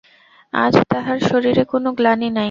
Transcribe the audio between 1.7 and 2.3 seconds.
কোনো গ্লানি